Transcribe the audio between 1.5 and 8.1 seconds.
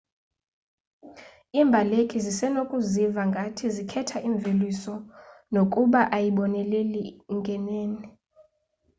iimbaleki zisenokuziva ngathi zikhetha imveliso nokuba ayiboneleli ngenene